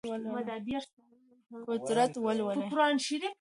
قدرت 1.69 2.13
ولرئ. 2.25 2.59